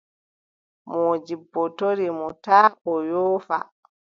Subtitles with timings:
[0.89, 3.57] Moodibbo tori mo taa o yoofa.